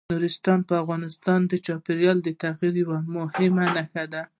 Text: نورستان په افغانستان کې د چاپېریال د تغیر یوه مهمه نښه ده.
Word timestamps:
نورستان 0.13 0.59
په 0.69 0.73
افغانستان 0.83 1.41
کې 1.49 1.57
د 1.61 1.63
چاپېریال 1.67 2.17
د 2.23 2.29
تغیر 2.41 2.73
یوه 2.83 2.99
مهمه 3.15 3.65
نښه 3.75 4.03
ده. 4.13 4.21